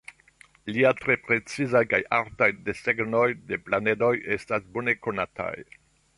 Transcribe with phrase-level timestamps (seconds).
[0.77, 5.55] Lia tre precizaj kaj artaj desegnoj de planedoj estas bone konataj.